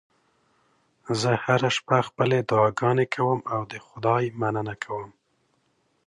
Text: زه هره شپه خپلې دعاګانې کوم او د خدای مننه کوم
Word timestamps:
زه 1.21 1.31
هره 1.45 1.69
شپه 1.77 1.97
خپلې 2.09 2.37
دعاګانې 2.49 3.05
کوم 3.13 3.39
او 3.53 3.61
د 3.71 3.73
خدای 3.85 4.23
مننه 4.39 4.75
کوم 4.83 5.09